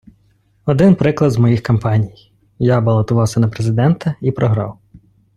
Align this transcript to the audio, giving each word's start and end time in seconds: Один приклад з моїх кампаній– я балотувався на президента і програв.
Один 0.65 0.95
приклад 0.95 1.31
з 1.31 1.37
моїх 1.37 1.61
кампаній– 1.63 2.31
я 2.59 2.81
балотувався 2.81 3.39
на 3.39 3.47
президента 3.47 4.15
і 4.21 4.31
програв. 4.31 4.79